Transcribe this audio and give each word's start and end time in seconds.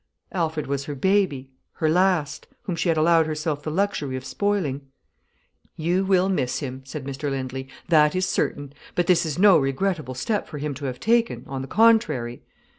Alfred 0.31 0.65
was 0.65 0.85
her 0.85 0.95
baby, 0.95 1.51
her 1.73 1.87
last, 1.87 2.47
whom 2.63 2.75
she 2.75 2.89
had 2.89 2.97
allowed 2.97 3.27
herself 3.27 3.61
the 3.61 3.69
luxury 3.69 4.15
of 4.15 4.25
spoiling. 4.25 4.81
"You 5.75 6.03
will 6.03 6.27
miss 6.27 6.57
him," 6.57 6.81
said 6.85 7.05
Mr 7.05 7.29
Lindley, 7.29 7.67
"that 7.87 8.15
is 8.15 8.25
certain. 8.27 8.73
But 8.95 9.05
this 9.05 9.27
is 9.27 9.37
no 9.37 9.59
regrettable 9.59 10.15
step 10.15 10.47
for 10.47 10.57
him 10.57 10.73
to 10.73 10.85
have 10.85 10.99
taken—on 10.99 11.61
the 11.61 11.67
contrary." 11.67 12.41